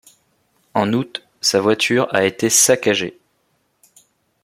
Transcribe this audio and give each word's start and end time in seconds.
En 0.73 0.93
août, 0.93 1.21
sa 1.41 1.61
voiture 1.61 2.07
a 2.09 2.25
été 2.25 2.49
saccagée. 2.49 3.19